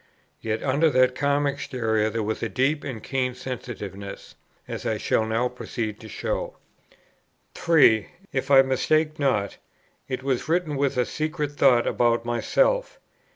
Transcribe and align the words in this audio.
Yet, 0.41 0.63
under 0.63 0.89
that 0.89 1.13
calm 1.13 1.45
exterior 1.45 2.09
there 2.09 2.23
was 2.23 2.41
a 2.41 2.49
deep 2.49 2.83
and 2.83 3.03
keen 3.03 3.35
sensitiveness, 3.35 4.33
as 4.67 4.83
I 4.83 4.97
shall 4.97 5.27
now 5.27 5.47
proceed 5.47 5.99
to 5.99 6.09
show. 6.09 6.57
3. 7.53 8.07
If 8.33 8.49
I 8.49 8.63
mistake 8.63 9.19
not, 9.19 9.57
it 10.07 10.23
was 10.23 10.49
written 10.49 10.75
with 10.75 10.97
a 10.97 11.05
secret 11.05 11.51
thought 11.51 11.85
about 11.85 12.25
myself. 12.25 12.99